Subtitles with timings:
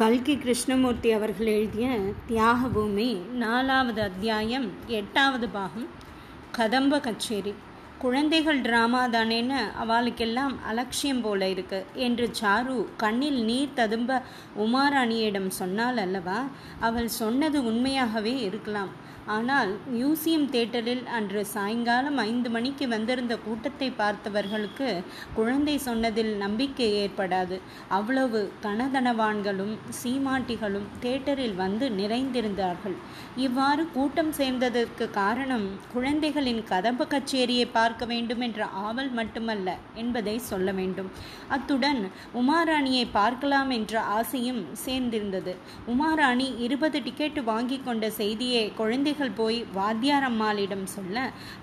[0.00, 1.86] கல்கி கிருஷ்ணமூர்த்தி அவர்கள் எழுதிய
[2.28, 5.88] தியாகபூமி நாலாவது அத்தியாயம் எட்டாவது பாகம்
[6.50, 7.54] கதம்ப கச்சேரி.
[8.02, 11.80] குழந்தைகள் டிராமா தானேன்னு அவளுக்கெல்லாம் அலட்சியம் போல இருக்கு.
[12.06, 14.20] என்று சாரு கண்ணில் நீர் ததும்ப
[14.66, 16.38] உமாராணியிடம் சொன்னால் அல்லவா?
[16.80, 18.94] அவள் சொன்னது உண்மையாகவே இருக்கலாம்.
[19.36, 24.88] ஆனால் மியூசியம் தேட்டரில் அன்று சாயங்காலம் ஐந்து மணிக்கு வந்திருந்த கூட்டத்தை பார்த்தவர்களுக்கு
[25.34, 27.56] குழந்தை சொன்னதில் நம்பிக்கை ஏற்படாது.
[27.88, 32.96] அவ்வளவு கனதனவான்களும் சீமாட்டிகளும் தேட்டரில் வந்து நிறைந்திருந்தார்கள்.
[33.36, 39.68] இவ்வாறு கூட்டம் சேர்ந்ததற்கு காரணம் குழந்தைகளின் கதம்ப கச்சேரியை பார்க்க வேண்டும் என்ற ஆவல் மட்டுமல்ல
[40.00, 41.06] என்பதை சொல்ல வேண்டும்.
[41.54, 42.00] அத்துடன்
[42.40, 45.52] உமாராணியை பார்க்கலாம் என்ற ஆசையும் சேர்ந்திருந்தது.
[45.92, 51.16] உமாராணி இருபது டிக்கெட் வாங்கி கொண்ட செய்தியை குழந்தைகள் போய் வாத்தியாரம்மாளிடம் சொல்ல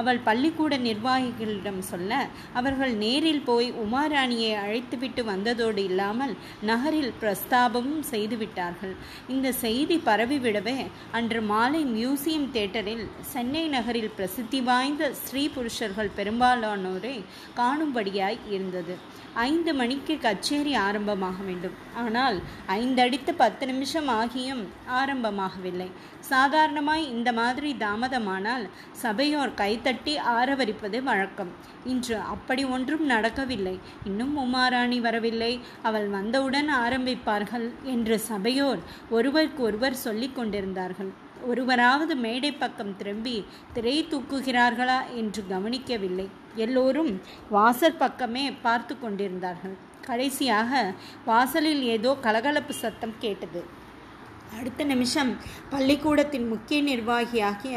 [0.00, 2.20] அவள் பள்ளிக்கூட நிர்வாகிகளிடம் சொல்ல
[2.60, 6.34] அவர்கள் நேரில் போய் உமாராணியை அழைத்துவிட்டு வந்ததோடு இல்லாமல்
[6.70, 8.94] நகரில் பிரஸ்தாபமும் செய்துவிட்டார்கள்.
[9.34, 10.78] இந்த செய்தி பரவிவிடவே
[11.20, 17.16] அன்று மாலை மியூசியம் தேட்டரில் சென்னை நகரில் பிரசித்தி வாய்ந்த ஸ்ரீ புருஷர்கள் பெரும்பாலானோரை
[17.56, 18.94] காணும்படியாய் இருந்தது.
[19.34, 21.76] ஐந்து மணிக்கு கச்சேரி ஆரம்பமாக வேண்டும்.
[22.00, 24.62] ஆனால் ஐந்தடித்து பத்து நிமிஷம் ஆகியும்
[25.00, 25.88] ஆரம்பமாகவில்லை.
[26.20, 28.64] சாதாரணமாய் இந்த மாதிரி தாமதமானால்
[29.02, 31.52] சபையோர் கைத்தட்டி ஆரவரிப்பது வழக்கம்.
[31.84, 33.76] இன்று அப்படி ஒன்றும் நடக்கவில்லை.
[34.04, 35.52] இன்னும் உமாராணி வரவில்லை.
[35.82, 41.12] அவள் வந்தவுடன் ஆரம்பிப்பார்கள் என்று சபையோர் ஒருவருக்கு ஒருவர் சொல்லிக் கொண்டிருந்தார்கள்
[41.48, 43.36] ஒருவராவது மேடை பக்கம் திரும்பி
[43.72, 46.26] திரை தூக்குகிறார்களா என்று கவனிக்கவில்லை.
[46.56, 47.12] எல்லோரும்
[47.50, 49.76] வாசல் பக்கமே பார்த்து கொண்டிருந்தார்கள்.
[50.06, 50.92] கடைசியாக
[51.24, 53.62] வாசலில் ஏதோ கலகலப்பு சத்தம் கேட்டது.
[54.58, 55.30] அடுத்த நிமிஷம்
[55.70, 57.76] பள்ளிக்கூடத்தின் முக்கிய நிர்வாகியாகிய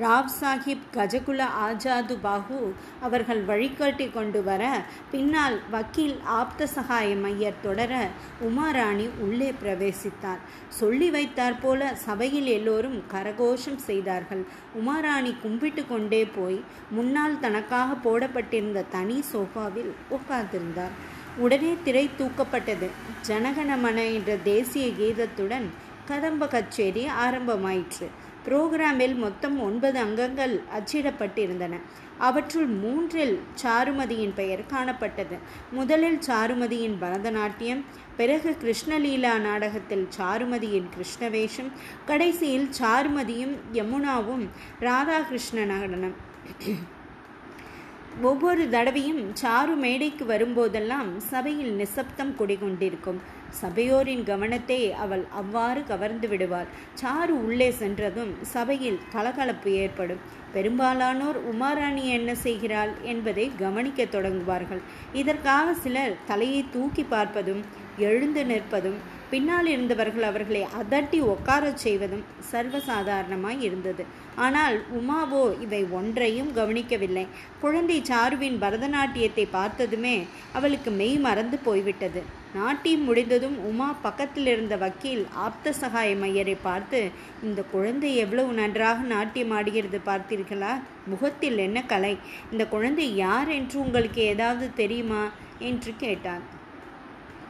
[0.00, 4.62] ராவ் சாஹிப் கஜகுல ஆஜாது பாகு அவர்கள் வழிகாட்டி கொண்டு வர
[5.10, 8.08] பின்னால் வக்கீல் ஆப்த சகாய மையர் தொடர
[8.48, 10.40] உமாராணி உள்ளே பிரவேசித்தார்.
[10.68, 14.46] சொல்லி வைத்தார் போல சபையில் எல்லோரும் கரகோஷம் செய்தார்கள்.
[14.80, 16.58] உமாராணி கும்பிட்டு கொண்டே போய்
[16.90, 20.96] முன்னால் தனக்காக போடப்பட்டிருந்த தனி சோஃபாவில் உட்கார்ந்திருந்தார்
[21.36, 22.90] உடனே திரை தூக்கப்பட்டது.
[23.28, 25.68] ஜனகணமன என்ற தேசிய கீதத்துடன்
[26.06, 28.08] கதம்ப கச்சேரி ஆரம்பமாயிற்று.
[28.44, 31.74] புரோகிராமில் மொத்தம் ஒன்பது அங்கங்கள் அச்சிடப்பட்டிருந்தன.
[32.18, 35.36] அவற்றுள் மூன்றில் சாருமதியின் பெயர் காணப்பட்டது.
[35.70, 37.82] முதலில் சாருமதியின் பரதநாட்டியம்
[38.16, 41.70] பிறகு கிருஷ்ணலீலா நாடகத்தில் சாருமதியின் கிருஷ்ணவேஷம்
[42.06, 44.44] கடைசியில் சாருமதியும் யமுனாவும்
[44.80, 46.16] ராதாகிருஷ்ண நடனம்.
[48.22, 53.20] ஒவ்வொரு தடவையும் சாரு மேடைக்கு வரும்போதெல்லாம் சபையில் நிசப்தம் குடிகொண்டிருக்கும்.
[53.60, 56.68] சபையோரின் கவனத்தை அவள் அவ்வாறு கவர்ந்து விடுவாள்.
[57.02, 60.22] சாரு உள்ளே சென்றதும் சபையில் கலகலப்பு ஏற்படும்.
[60.54, 62.92] பெரும்பாலானோர் உமாராணி என்ன செய்கிறாள்?
[63.02, 64.82] என்பதை கவனிக்க தொடங்குவார்கள்.
[65.12, 67.62] இதற்காக சிலர் தலையை தூக்கி பார்ப்பதும்
[68.08, 68.98] எழுந்து நிற்பதும்
[69.30, 74.04] பின்னால் இருந்தவர்கள் அவர்களை அதட்டி உட்காரச் செய்வதும் சர்வசாதாரணமாய் இருந்தது.
[74.36, 77.24] ஆனால் உமாவோ இவை ஒன்றையும் கவனிக்கவில்லை.
[77.60, 80.16] குழந்தை சாருவின் பரதநாட்டியத்தை பார்த்ததுமே
[80.52, 82.22] அவளுக்கு மெய் மறந்து போய்விட்டது.
[82.54, 87.10] நாட்டியம் முடிந்ததும் உமா பக்கத்தில் இருந்த வக்கீல் ஆப்த சகாய மையரை பார்த்து
[87.42, 90.72] இந்த குழந்தை எவ்வளவு நன்றாக நாட்டியம் ஆடுகிறது பார்த்தீர்களா?
[91.06, 92.18] முகத்தில் என்ன கலை?
[92.50, 95.30] இந்த குழந்தை யார் என்று உங்களுக்கு ஏதாவது தெரியுமா?
[95.58, 96.60] என்று கேட்டார்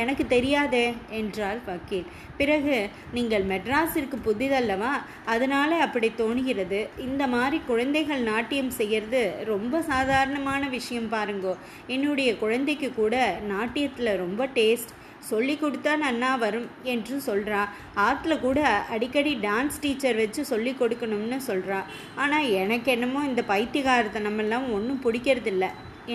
[0.00, 0.84] எனக்கு தெரியாதே
[1.18, 2.08] என்றார் வக்கீல்.
[2.38, 2.76] பிறகு
[3.16, 4.92] நீங்கள் மெட்ராஸிற்கு புதிதல்லவா?
[5.34, 6.80] அதனால அப்படி தோணுகிறது.
[7.06, 9.22] இந்த மாதிரி குழந்தைகள் நாட்டியம் செய்யறது
[9.52, 11.54] ரொம்ப சாதாரணமான விஷயம் பாருங்கோ.
[11.96, 13.14] என்னுடைய குழந்தைக்கு கூட
[13.54, 14.92] நாட்டியத்தில் ரொம்ப டேஸ்ட்.
[15.28, 17.60] சொல்லி கொடுத்தா நன்னா வரும் என்று சொல்கிறா
[18.06, 18.60] ஆற்றுல கூட
[18.94, 21.78] அடிக்கடி டான்ஸ் டீச்சர் வச்சு சொல்லி கொடுக்கணும்னு சொல்கிறா
[22.22, 25.66] ஆனால் எனக்கு என்னமோ இந்த பைத்தியகாரத்தனமெல்லாம் ஒன்றும் பிடிக்கிறதில்ல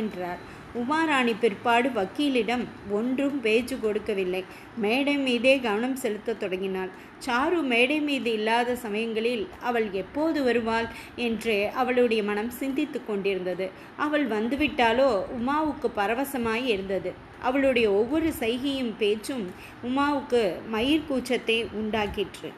[0.00, 0.40] என்றார்.
[0.80, 4.44] உமாராணி பிற்பாடு வக்கீலிடம் ஒன்றும் பேச்சு கொடுக்கவில்லை.
[4.76, 6.90] மேடை மீதே கவனம் செலுத்த தொடங்கினாள்.
[7.26, 10.88] சாரு மேடை மீது இல்லாத சமயங்களில் அவள் எப்போது வருவாள்
[11.26, 13.68] என்று அவளுடைய மனம் சிந்தித்து கொண்டிருந்தது.
[13.96, 17.12] அவள் வந்துவிட்டாலோ உமாவுக்கு பரவசமாய் இருந்தது.
[17.42, 19.44] அவளுடைய ஒவ்வொரு சைகையும் பேச்சும்
[19.84, 22.50] உமாவுக்கு மயிர் கூச்சத்தை உண்டாக்கிற்று.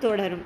[0.00, 0.44] தொடரும்.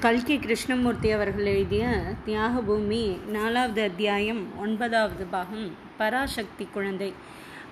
[0.00, 1.86] கல்கி கிருஷ்ணமூர்த்தி அவர்கள் எழுதிய
[2.26, 7.12] தியாகபூமி நாலாவது அத்தியாயம் ஒன்பதாவது பாகம் பராசக்தி குழந்தை.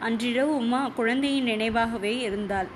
[0.00, 2.66] அன்றிரவு உமா குழந்தையின் நினைவாகவே இருந்தாள்.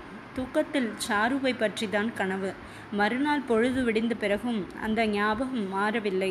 [0.41, 2.51] தூக்கத்தில் சாருவை பற்றிதான் கனவு.
[2.99, 6.31] மறுநாள் பொழுது விடிந்த பிறகும் அந்த ஞாபகம் மாறவில்லை.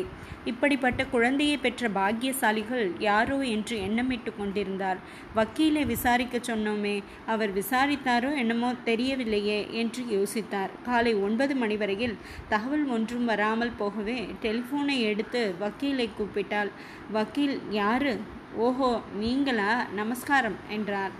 [0.50, 4.98] இப்படிப்பட்ட குழந்தையை பெற்ற பாக்கியசாலிகள் யாரோ என்று எண்ணமிட்டு கொண்டிருந்தார்.
[5.38, 6.96] வக்கீலை விசாரிக்க சொன்னோமே
[7.26, 10.74] அவர் விசாரித்தாரோ என்னமோ தெரியவில்லையே என்று யோசித்தார்.
[10.88, 12.16] காலை ஒன்பது மணி வரையில்
[12.54, 16.72] தகவல் ஒன்றும் வராமல் போகவே டெலிஃபோனை எடுத்து வக்கீலை கூப்பிட்டால்
[17.18, 18.14] வக்கீல் யாரு?
[18.66, 18.90] ஓஹோ
[19.22, 19.72] நீங்களா?
[20.00, 21.12] நமஸ்காரம் என்றார்.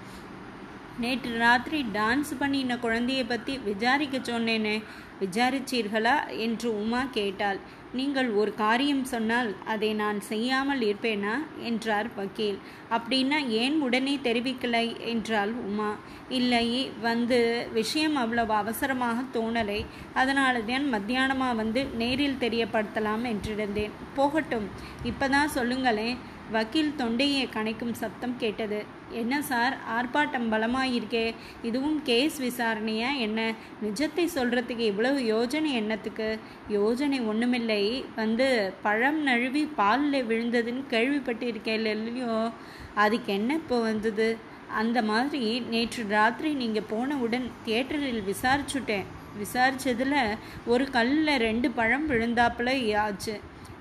[0.98, 4.82] நேற்று ராத்திரி டான்ஸ் பண்ணின குழந்தையை பற்றி விசாரிக்க சொன்னேனே.
[5.20, 6.38] விசாரிச்சீர்களா?
[6.38, 7.78] என்று உமா கேட்டாள்.
[7.92, 11.38] நீங்கள் ஒரு காரியம் சொன்னால் அதை நான் செய்யாமல் இருப்பேனா?
[11.58, 12.58] என்றார் வக்கீல்.
[12.90, 14.98] அப்படின்னா ஏன் உடனே தெரிவிக்கலை?
[14.98, 15.94] என்றாள் உமா.
[16.28, 19.86] இல்லை வந்து விஷயம் அவ்வளவு அவசரமாக தோணலை.
[20.14, 23.90] அதனால தான் மத்தியானமாக வந்து நேரில் தெரியப்படுத்தலாம் என்றிருந்தேன்.
[24.14, 24.68] போகட்டும்.
[25.04, 26.38] இப்போதான் சொல்லுங்களேன்.
[26.50, 28.78] வக்கீல் தொண்டையை கணைக்கும் சப்தம் கேட்டது.
[29.10, 29.74] என்ன சார்?
[29.96, 31.34] ஆர்ப்பாட்டம் பலமாயிருக்கே.
[31.62, 33.54] இதுவும் கேஸ் விசாரணையா என்ன?
[33.84, 36.28] நிஜத்தை சொல்கிறதுக்கு இவ்வளவு யோஜனை என்னத்துக்கு?
[36.68, 42.50] யோஜனை ஒன்றுமில்லை வந்து பழம் நழுவி பாலில் விழுந்ததுன்னு கேள்விப்பட்டிருக்கேன் இல்லையோ?
[42.94, 44.36] அதுக்கு என்ன இப்போ வந்தது?
[44.80, 49.06] அந்த மாதிரி நேற்று ராத்திரி நீங்கள் போனவுடன் தியேட்டரில் விசாரிச்சுட்டேன்.
[49.40, 50.36] விசாரித்ததில்
[50.66, 53.34] ஒரு கல்லில் ரெண்டு பழம் விழுந்தாப்புல ஆச்சு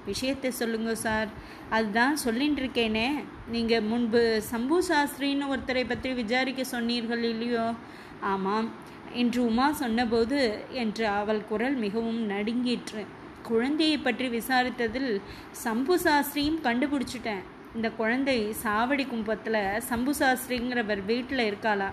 [0.06, 1.28] விஷயத்தை சொல்லுங்க சார்.
[1.70, 7.74] அதுதான் சொல்லிட்டு இருக்கேனே நீங்கள் முன்பு சம்பு சாஸ்திரின்னு ஒருத்தரை பற்றி விசாரிக்க சொன்னீர்கள் இல்லையோ?
[8.22, 8.72] ஆமாம்.
[9.14, 13.06] என்று உமா சொன்னபோது என்று அவள் குரல் மிகவும் நடுங்கிற்று.
[13.44, 17.44] குழந்தையை பற்றி விசாரித்ததில் சம்பு சாஸ்திரியும் கண்டுபிடிச்சிட்டேன்.
[17.76, 21.90] இந்த குழந்தை சாவடி கும்பத்தில் சம்பு சாஸ்திரிங்கிறவர் வீட்டில் இருக்காளா?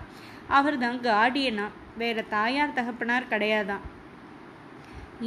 [0.47, 1.67] அவர் தான் கார்டியனா
[1.97, 3.79] வேற தாயார் தகப்பனார் கிடையாதான்.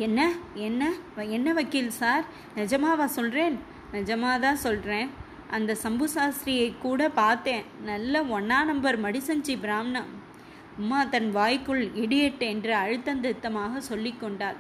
[0.07, 0.21] என்ன
[0.67, 0.83] என்ன
[1.37, 2.25] என்ன வக்கீல் சார்?
[2.57, 3.57] நிஜமாவா சொல்கிறேன்
[3.95, 5.09] நிஜமாக தான் சொல்கிறேன்
[5.57, 7.65] அந்த சம்பு சாஸ்திரியை கூட பார்த்தேன்.
[7.89, 10.11] நல்ல ஒன்றா நம்பர் மடிசஞ்சி பிராமணம்.
[10.79, 14.59] உமா தன் வாய்க்குள் இடியட் என்று அழுத்தந்திருத்தமாக சொல்லி கொண்டாள்.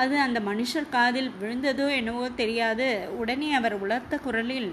[0.00, 2.88] அது அந்த மனுஷர் காதில் விழுந்ததோ என்னவோ தெரியாது.
[3.20, 4.70] உடனே அவர் உலர்த்த குரலில்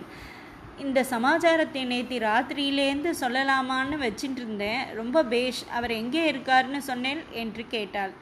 [0.83, 8.13] இந்த சமாச்சாரத்தை நேற்று ராத்திரியிலேருந்து சொல்லலாமான்னு வச்சுட்டு இருந்தேன் ரொம்ப பேஷ் அவர் எங்கே இருக்காருன்னு சொன்னேன் என்று கேட்டாள்.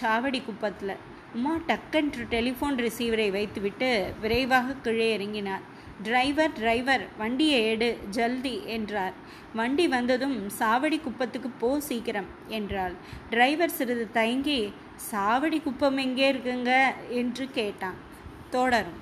[0.00, 0.96] சாவடி குப்பத்தில்.
[1.34, 3.88] அம்மா டக்கென்று டெலிஃபோன் ரிசீவரை வைத்துவிட்டு
[4.20, 5.64] விரைவாக கீழே இறங்கினார்.
[6.02, 9.12] டிரைவர் டிரைவர் வண்டியை எடு ஜல்தி என்றார்.
[9.54, 12.94] வண்டி வந்ததும் சாவடி குப்பத்துக்கு போ சீக்கிரம் என்றாள்.
[13.30, 14.72] டிரைவர் சிறிது தயங்கி
[15.10, 16.72] சாவடி குப்பம் எங்கே இருக்குங்க?
[17.10, 17.98] என்று கேட்டான்.
[18.50, 18.98] தொடரும்.